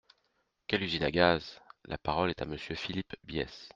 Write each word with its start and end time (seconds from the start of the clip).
Quelle 0.65 0.81
usine 0.81 1.03
à 1.03 1.11
gaz! 1.11 1.61
La 1.85 1.99
parole 1.99 2.31
est 2.31 2.41
à 2.41 2.45
Monsieur 2.45 2.73
Philippe 2.73 3.15
Bies. 3.23 3.51